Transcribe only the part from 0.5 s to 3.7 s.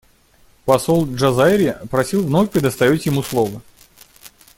Посол Джазайри просил вновь предоставить ему слово.